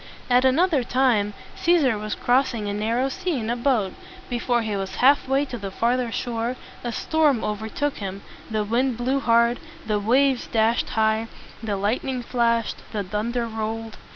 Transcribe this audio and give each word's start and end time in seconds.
At 0.31 0.45
an 0.45 0.57
oth 0.59 0.73
er 0.73 0.81
time, 0.83 1.35
Cæsar 1.55 1.99
was 2.01 2.15
crossing 2.15 2.67
a 2.67 2.73
narrow 2.73 3.07
sea 3.07 3.37
in 3.39 3.51
a 3.51 3.55
boat. 3.55 3.93
Before 4.31 4.63
he 4.63 4.75
was 4.75 4.95
halfway 4.95 5.45
to 5.45 5.59
the 5.59 5.69
farther 5.69 6.11
shore, 6.11 6.55
a 6.83 6.91
storm 6.91 7.43
overtook 7.43 7.97
him. 7.97 8.23
The 8.49 8.63
wind 8.63 8.97
blew 8.97 9.19
hard; 9.19 9.59
the 9.85 9.99
waves 9.99 10.47
dashed 10.47 10.89
high; 10.97 11.27
the 11.61 11.75
lightning 11.77 12.23
flashed; 12.23 12.77
the 12.91 13.03
thunder 13.03 13.45
rolled. 13.45 13.97